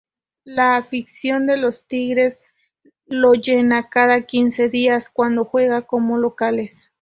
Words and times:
La 0.47 0.77
afición 0.77 1.45
de 1.45 1.57
los 1.57 1.85
Tigres 1.85 2.41
lo 3.05 3.33
llena 3.35 3.87
cada 3.89 4.21
quince 4.23 4.67
días 4.67 5.11
cuando 5.13 5.45
juegan 5.45 5.83
como 5.83 6.17
locales. 6.17 6.89